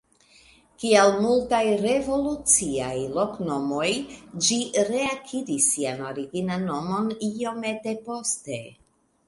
Kiel 0.83 1.11
multaj 1.25 1.59
revoluciaj 1.81 2.95
loknomoj, 3.19 3.85
ĝi 4.47 4.59
reakiris 4.89 5.71
sian 5.77 6.03
originan 6.09 6.69
nomon 6.73 7.15
iomete 7.33 7.97
poste. 8.11 8.63